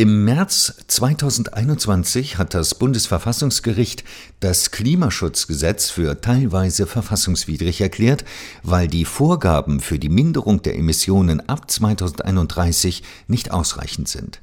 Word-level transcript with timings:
Im 0.00 0.24
März 0.24 0.76
2021 0.86 2.38
hat 2.38 2.54
das 2.54 2.74
Bundesverfassungsgericht 2.74 4.02
das 4.40 4.70
Klimaschutzgesetz 4.70 5.90
für 5.90 6.22
teilweise 6.22 6.86
verfassungswidrig 6.86 7.82
erklärt, 7.82 8.24
weil 8.62 8.88
die 8.88 9.04
Vorgaben 9.04 9.80
für 9.80 9.98
die 9.98 10.08
Minderung 10.08 10.62
der 10.62 10.78
Emissionen 10.78 11.46
ab 11.50 11.70
2031 11.70 13.02
nicht 13.28 13.50
ausreichend 13.50 14.08
sind. 14.08 14.40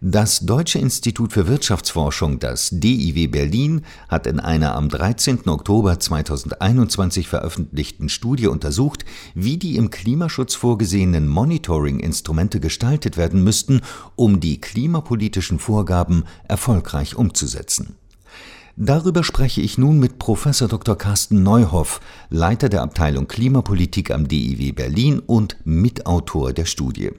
Das 0.00 0.40
Deutsche 0.40 0.80
Institut 0.80 1.32
für 1.32 1.46
Wirtschaftsforschung, 1.46 2.40
das 2.40 2.70
DIW 2.72 3.28
Berlin, 3.28 3.82
hat 4.08 4.26
in 4.26 4.40
einer 4.40 4.74
am 4.74 4.88
13. 4.88 5.48
Oktober 5.48 6.00
2021 6.00 7.28
veröffentlichten 7.28 8.08
Studie 8.08 8.48
untersucht, 8.48 9.04
wie 9.34 9.58
die 9.58 9.76
im 9.76 9.90
Klimaschutz 9.90 10.56
vorgesehenen 10.56 11.28
Monitoring-Instrumente 11.28 12.58
gestaltet 12.58 13.16
werden 13.16 13.44
müssten, 13.44 13.80
um 14.16 14.40
die 14.40 14.60
klimapolitischen 14.60 15.60
Vorgaben 15.60 16.24
erfolgreich 16.48 17.14
umzusetzen. 17.14 17.94
Darüber 18.76 19.22
spreche 19.22 19.60
ich 19.60 19.76
nun 19.78 19.98
mit 20.00 20.18
Prof. 20.18 20.48
Dr. 20.68 20.96
Carsten 20.96 21.42
Neuhoff, 21.42 22.00
Leiter 22.30 22.68
der 22.68 22.82
Abteilung 22.82 23.28
Klimapolitik 23.28 24.10
am 24.10 24.26
DIW 24.26 24.72
Berlin 24.72 25.20
und 25.20 25.58
Mitautor 25.64 26.52
der 26.52 26.64
Studie. 26.64 27.10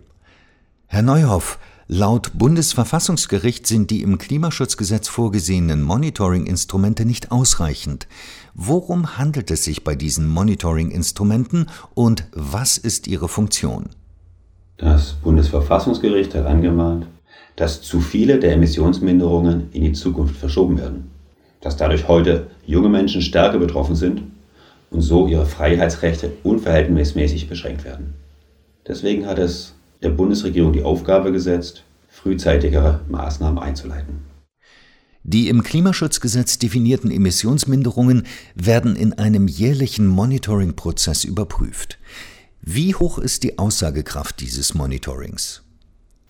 Herr 0.88 1.04
Neuhoff, 1.04 1.60
Laut 1.96 2.32
Bundesverfassungsgericht 2.34 3.68
sind 3.68 3.92
die 3.92 4.02
im 4.02 4.18
Klimaschutzgesetz 4.18 5.08
vorgesehenen 5.08 5.84
Monitoring-Instrumente 5.84 7.06
nicht 7.06 7.32
ausreichend. 7.32 8.08
Worum 8.56 9.20
handelt 9.20 9.52
es 9.52 9.64
sich 9.64 9.84
bei 9.84 9.94
diesen 9.94 10.28
Monitoring-Instrumenten 10.28 11.68
und 11.94 12.24
was 12.32 12.80
ist 12.80 13.06
ihre 13.06 13.30
Funktion? 13.30 13.90
Das 14.78 15.14
Bundesverfassungsgericht 15.22 16.34
hat 16.34 16.48
angemahnt, 16.48 17.06
dass 17.58 17.84
zu 17.84 18.02
viele 18.02 18.40
der 18.40 18.54
Emissionsminderungen 18.54 19.68
in 19.72 19.84
die 19.84 19.94
Zukunft 19.94 20.36
verschoben 20.36 20.80
werden, 20.80 21.12
dass 21.62 21.78
dadurch 21.78 22.08
heute 22.08 22.48
junge 22.66 22.90
Menschen 22.90 23.22
stärker 23.22 23.60
betroffen 23.60 23.96
sind 23.96 24.24
und 24.90 25.02
so 25.02 25.28
ihre 25.28 25.46
Freiheitsrechte 25.46 26.32
unverhältnismäßig 26.42 27.48
beschränkt 27.48 27.86
werden. 27.86 28.16
Deswegen 28.88 29.28
hat 29.28 29.38
es 29.38 29.76
der 30.04 30.10
Bundesregierung 30.10 30.74
die 30.74 30.84
Aufgabe 30.84 31.32
gesetzt, 31.32 31.84
frühzeitigere 32.10 33.00
Maßnahmen 33.10 33.58
einzuleiten. 33.58 34.34
Die 35.24 35.48
im 35.48 35.64
Klimaschutzgesetz 35.64 36.60
definierten 36.60 37.10
Emissionsminderungen 37.10 38.24
werden 38.56 38.98
in 38.98 39.14
einem 39.14 39.48
jährlichen 39.48 40.06
Monitoring-Prozess 40.06 41.24
überprüft. 41.24 41.98
Wie 42.62 42.94
hoch 42.94 43.18
ist 43.18 43.44
die 43.44 43.58
Aussagekraft 43.58 44.42
dieses 44.42 44.74
Monitorings? 44.74 45.64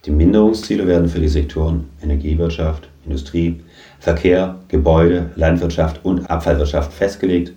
Die 0.06 0.12
Minderungsziele 0.12 0.86
werden 0.86 1.10
für 1.10 1.20
die 1.20 1.28
Sektoren 1.28 1.86
Energiewirtschaft, 2.04 2.90
Industrie, 3.06 3.62
Verkehr, 4.00 4.60
Gebäude, 4.68 5.32
Landwirtschaft 5.36 6.04
und 6.04 6.30
Abfallwirtschaft 6.30 6.94
festgelegt 6.94 7.54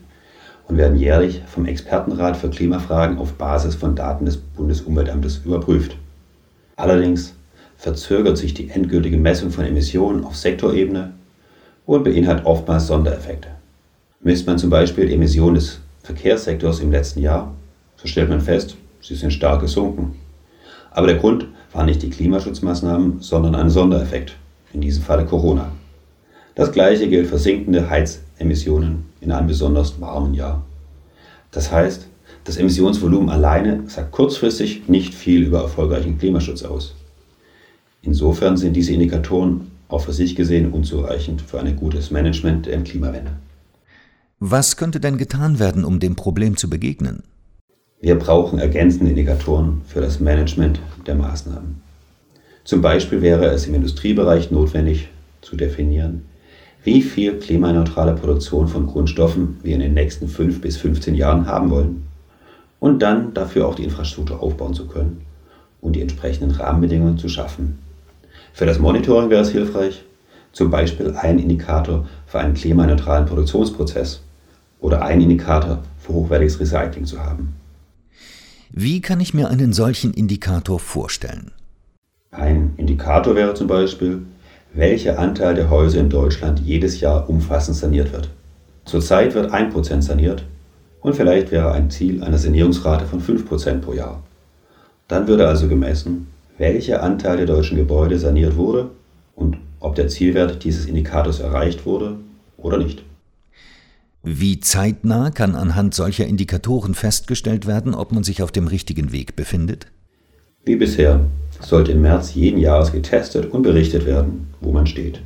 und 0.69 0.77
werden 0.79 0.97
jährlich 0.97 1.43
vom 1.47 1.67
Expertenrat 1.67 2.37
für 2.37 2.49
Klimafragen 2.49 3.19
auf 3.19 3.35
Basis 3.35 3.75
von 3.75 3.95
Daten 3.95 4.25
des 4.25 4.37
Bundesumweltamtes 4.37 5.43
überprüft. 5.45 5.97
Allerdings 6.77 7.35
verzögert 7.77 8.39
sich 8.39 8.55
die 8.55 8.71
endgültige 8.71 9.17
Messung 9.17 9.51
von 9.51 9.65
Emissionen 9.65 10.25
auf 10.25 10.37
Sektorebene 10.37 11.13
und 11.87 12.05
beinhaltet 12.05 12.45
oftmals 12.47 12.87
Sondereffekte. 12.87 13.49
Misst 14.21 14.47
man 14.47 14.59
zum 14.59 14.71
Beispiel 14.71 15.11
Emissionen 15.11 15.55
des 15.55 15.81
Verkehrssektors 16.03 16.81
im 16.81 16.91
letzten 16.91 17.21
Jahr, 17.21 17.55
so 17.97 18.07
stellt 18.07 18.29
man 18.29 18.41
fest, 18.41 18.77
sie 19.01 19.15
sind 19.15 19.33
stark 19.33 19.61
gesunken. 19.61 20.17
Aber 20.91 21.07
der 21.07 21.17
Grund 21.17 21.47
waren 21.73 21.87
nicht 21.87 22.03
die 22.03 22.11
Klimaschutzmaßnahmen, 22.11 23.21
sondern 23.21 23.55
ein 23.55 23.71
Sondereffekt, 23.71 24.37
in 24.73 24.81
diesem 24.81 25.03
Falle 25.03 25.25
Corona. 25.25 25.73
Das 26.55 26.73
gleiche 26.73 27.09
gilt 27.09 27.29
für 27.29 27.39
sinkende 27.39 27.91
Heizemissionen 27.91 29.05
in 29.21 29.33
einem 29.33 29.47
besonders 29.47 30.01
warmen 30.01 30.35
Jahr. 30.35 30.65
Das 31.51 31.71
heißt, 31.71 32.09
das 32.47 32.57
Emissionsvolumen 32.59 33.29
alleine 33.29 33.83
sagt 33.89 34.13
kurzfristig 34.13 34.89
nicht 34.89 35.15
viel 35.15 35.43
über 35.43 35.63
erfolgreichen 35.63 36.17
Klimaschutz 36.17 36.63
aus. 36.63 36.95
Insofern 38.03 38.57
sind 38.57 38.75
diese 38.75 38.93
Indikatoren 38.93 39.73
auch 39.89 40.03
für 40.03 40.13
sich 40.13 40.37
gesehen 40.37 40.71
unzureichend 40.71 41.43
für 41.43 41.59
ein 41.59 41.75
gutes 41.75 42.13
Management 42.13 42.67
der 42.67 42.81
Klimawende. 42.83 43.33
Was 44.39 44.77
könnte 44.77 45.01
denn 45.01 45.19
getan 45.19 45.59
werden, 45.59 45.85
um 45.85 45.99
dem 45.99 46.15
Problem 46.15 46.57
zu 46.57 46.71
begegnen? 46.71 47.25
Wir 48.01 48.17
brauchen 48.17 48.61
ergänzende 48.61 49.11
Indikatoren 49.11 49.83
für 49.89 50.01
das 50.01 50.21
Management 50.21 50.79
der 51.07 51.17
Maßnahmen. 51.17 51.81
Zum 52.63 52.81
Beispiel 52.81 53.23
wäre 53.23 53.47
es 53.47 53.67
im 53.67 53.75
Industriebereich 53.75 54.53
notwendig 54.53 55.09
zu 55.41 55.57
definieren, 55.57 56.27
wie 56.85 57.03
viel 57.03 57.41
klimaneutrale 57.41 58.15
Produktion 58.15 58.69
von 58.69 58.87
Grundstoffen 58.87 59.57
wir 59.65 59.75
in 59.75 59.81
den 59.81 59.95
nächsten 59.95 60.29
5 60.29 60.61
bis 60.61 60.77
15 60.77 61.17
Jahren 61.17 61.47
haben 61.47 61.71
wollen 61.71 62.07
und 62.81 63.01
dann 63.01 63.35
dafür 63.35 63.67
auch 63.67 63.75
die 63.75 63.85
Infrastruktur 63.85 64.43
aufbauen 64.43 64.75
zu 64.75 64.87
können 64.87 65.23
und 65.81 65.95
die 65.95 66.03
entsprechenden 66.03 66.51
Rahmenbedingungen 66.53 67.19
zu 67.19 67.29
schaffen. 67.29 67.79
Für 68.53 68.67
das 68.67 68.79
Monitoring 68.79 69.31
wäre 69.31 69.43
es 69.43 69.51
hilfreich, 69.51 70.03
zum 70.53 70.71
Beispiel 70.71 71.15
einen 71.17 71.39
Indikator 71.39 72.09
für 72.27 72.39
einen 72.39 72.55
klimaneutralen 72.55 73.27
Produktionsprozess 73.27 74.23
oder 74.81 75.03
einen 75.03 75.23
Indikator 75.23 75.83
für 75.99 76.13
hochwertiges 76.13 76.61
Recycling 76.61 77.05
zu 77.05 77.23
haben. 77.23 77.55
Wie 78.71 79.01
kann 79.01 79.21
ich 79.21 79.35
mir 79.35 79.49
einen 79.49 79.73
solchen 79.73 80.13
Indikator 80.13 80.81
vorstellen? 80.81 81.53
Ein 82.31 82.75
Indikator 82.77 83.35
wäre 83.35 83.55
zum 83.55 83.69
Beispiel, 83.69 84.23
welcher 84.73 85.19
Anteil 85.19 85.55
der 85.55 85.71
Häuser 85.71 86.01
in 86.01 86.11
Deutschland 86.11 86.61
jedes 86.61 87.01
Jahr 87.01 87.29
umfassend 87.31 87.77
saniert 87.77 88.13
wird. 88.13 88.29
Zurzeit 88.85 89.35
wird 89.35 89.53
1% 89.53 90.03
saniert 90.03 90.45
und 91.07 91.15
vielleicht 91.15 91.53
wäre 91.53 91.71
ein 91.71 91.89
Ziel 91.89 92.25
eine 92.25 92.37
Sanierungsrate 92.37 93.07
von 93.07 93.23
5% 93.23 93.79
pro 93.79 93.93
Jahr. 93.93 94.25
Dann 95.07 95.29
würde 95.29 95.47
also 95.47 95.69
gemessen, 95.69 96.27
welcher 96.59 97.01
Anteil 97.01 97.37
der 97.37 97.47
deutschen 97.47 97.77
Gebäude 97.77 98.19
saniert 98.19 98.57
wurde 98.57 98.91
und 99.37 99.57
ob 99.79 99.95
der 99.95 100.09
Zielwert 100.09 100.65
dieses 100.65 100.87
Indikators 100.87 101.39
erreicht 101.39 101.87
wurde 101.87 102.17
oder 102.57 102.79
nicht. 102.79 103.05
Wie 104.25 104.59
zeitnah 104.59 105.31
kann 105.31 105.55
anhand 105.55 105.95
solcher 105.95 106.27
Indikatoren 106.27 106.95
festgestellt 106.95 107.69
werden, 107.69 107.95
ob 107.95 108.11
man 108.11 108.25
sich 108.25 108.43
auf 108.43 108.51
dem 108.51 108.67
richtigen 108.67 109.13
Weg 109.13 109.37
befindet? 109.37 109.87
Wie 110.65 110.75
bisher 110.75 111.21
sollte 111.61 111.93
im 111.93 112.03
März 112.03 112.35
jeden 112.35 112.59
Jahres 112.59 112.91
getestet 112.91 113.53
und 113.53 113.63
berichtet 113.63 114.07
werden, 114.07 114.49
wo 114.61 114.73
man 114.73 114.89
steht. 114.89 115.21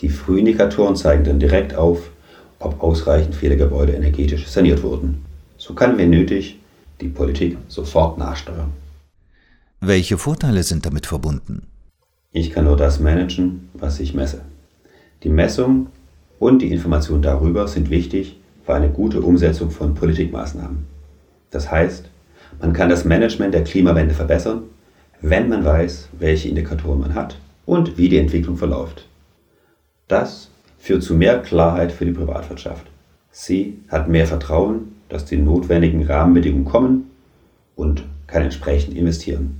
Die 0.00 0.08
Frühindikatoren 0.08 0.96
zeigen 0.96 1.22
dann 1.22 1.38
direkt 1.38 1.76
auf, 1.76 2.10
ob 2.58 2.82
ausreichend 2.82 3.34
viele 3.34 3.56
Gebäude 3.56 3.92
energetisch 3.92 4.46
saniert 4.46 4.82
wurden. 4.82 5.24
So 5.58 5.74
kann, 5.74 5.98
wenn 5.98 6.10
nötig, 6.10 6.58
die 7.00 7.08
Politik 7.08 7.58
sofort 7.68 8.18
nachsteuern. 8.18 8.72
Welche 9.80 10.18
Vorteile 10.18 10.62
sind 10.62 10.86
damit 10.86 11.06
verbunden? 11.06 11.66
Ich 12.32 12.50
kann 12.50 12.64
nur 12.64 12.76
das 12.76 13.00
managen, 13.00 13.68
was 13.74 14.00
ich 14.00 14.14
messe. 14.14 14.42
Die 15.22 15.28
Messung 15.28 15.88
und 16.38 16.60
die 16.60 16.70
Information 16.70 17.22
darüber 17.22 17.68
sind 17.68 17.90
wichtig 17.90 18.36
für 18.64 18.74
eine 18.74 18.90
gute 18.90 19.20
Umsetzung 19.20 19.70
von 19.70 19.94
Politikmaßnahmen. 19.94 20.86
Das 21.50 21.70
heißt, 21.70 22.10
man 22.60 22.72
kann 22.72 22.88
das 22.88 23.04
Management 23.04 23.54
der 23.54 23.64
Klimawende 23.64 24.14
verbessern, 24.14 24.62
wenn 25.20 25.48
man 25.48 25.64
weiß, 25.64 26.08
welche 26.18 26.48
Indikatoren 26.48 27.00
man 27.00 27.14
hat 27.14 27.38
und 27.64 27.96
wie 27.96 28.08
die 28.08 28.18
Entwicklung 28.18 28.56
verläuft. 28.56 29.06
Das 30.08 30.50
führt 30.86 31.02
zu 31.02 31.14
mehr 31.14 31.40
Klarheit 31.40 31.90
für 31.90 32.04
die 32.04 32.12
Privatwirtschaft. 32.12 32.86
Sie 33.32 33.80
hat 33.88 34.08
mehr 34.08 34.24
Vertrauen, 34.24 34.92
dass 35.08 35.24
die 35.24 35.36
notwendigen 35.36 36.06
Rahmenbedingungen 36.06 36.64
kommen 36.64 37.10
und 37.74 38.04
kann 38.28 38.42
entsprechend 38.42 38.96
investieren. 38.96 39.58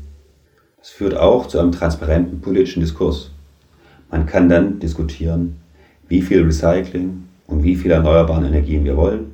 Das 0.79 0.91
führt 0.91 1.17
auch 1.17 1.49
zu 1.49 1.59
einem 1.59 1.73
transparenten 1.73 2.41
politischen 2.41 2.79
Diskurs. 2.79 3.33
Man 4.09 4.27
kann 4.27 4.49
dann 4.49 4.79
diskutieren, 4.79 5.57
wie 6.07 6.23
viel 6.23 6.45
Recycling 6.45 7.25
und 7.49 7.65
wie 7.65 7.75
viel 7.75 7.91
erneuerbare 7.91 8.47
Energien 8.47 8.85
wir 8.85 8.97
wollen 8.97 9.33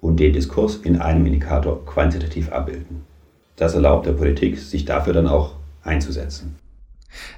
und 0.00 0.18
den 0.18 0.32
Diskurs 0.32 0.78
in 0.78 0.96
einem 0.96 1.24
Indikator 1.26 1.86
quantitativ 1.86 2.50
abbilden. 2.50 3.02
Das 3.54 3.74
erlaubt 3.74 4.06
der 4.06 4.14
Politik, 4.14 4.58
sich 4.58 4.84
dafür 4.84 5.12
dann 5.12 5.28
auch 5.28 5.54
einzusetzen. 5.84 6.56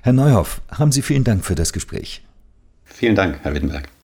Herr 0.00 0.14
Neuhoff, 0.14 0.62
haben 0.70 0.92
Sie 0.92 1.02
vielen 1.02 1.24
Dank 1.24 1.44
für 1.44 1.54
das 1.54 1.74
Gespräch. 1.74 2.25
Vielen 2.86 3.14
Dank, 3.14 3.38
Herr 3.42 3.54
Wittenberg. 3.54 3.95